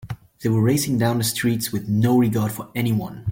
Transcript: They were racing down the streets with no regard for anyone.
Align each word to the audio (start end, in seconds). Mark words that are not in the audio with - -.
They 0.41 0.49
were 0.49 0.63
racing 0.63 0.97
down 0.97 1.19
the 1.19 1.23
streets 1.23 1.71
with 1.71 1.87
no 1.87 2.17
regard 2.17 2.51
for 2.51 2.71
anyone. 2.73 3.23